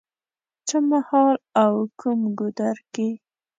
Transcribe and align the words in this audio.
څه 0.67 0.77
مهال 0.89 1.35
او 1.63 1.73
کوم 1.99 2.19
ګودر 2.37 2.77
کې 2.93 3.09